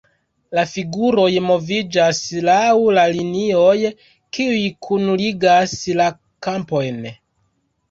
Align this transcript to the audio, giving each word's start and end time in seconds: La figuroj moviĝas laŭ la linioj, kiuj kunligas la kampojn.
La 0.59 0.61
figuroj 0.69 1.25
moviĝas 1.47 2.21
laŭ 2.47 2.63
la 2.99 3.03
linioj, 3.19 3.75
kiuj 4.39 4.65
kunligas 4.89 5.79
la 6.03 6.11
kampojn. 6.49 7.01